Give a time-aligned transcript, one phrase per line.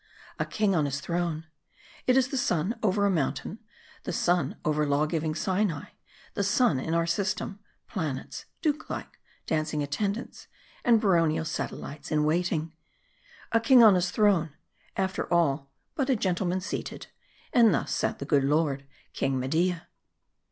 [0.39, 1.45] A king on Ms throne!
[2.07, 3.59] It is the sun over a mountain;
[4.01, 5.89] the sun over law giving Sinai;
[6.33, 10.47] the sun in our system: planets/duke like, dancing attendance,
[10.83, 12.73] and baronial satellites in waiting.
[13.51, 14.49] A king on his throne!
[14.97, 17.05] After all, but a gentleman seated.
[17.53, 19.87] And thus sat the good lord, King Media.